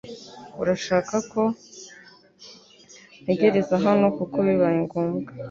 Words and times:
Urashaka 0.61 1.15
ko 1.31 1.41
ntegereza 3.21 3.75
hano 3.85 4.05
kuko 4.17 4.37
bibaye 4.47 4.77
ngombwa 4.85 5.29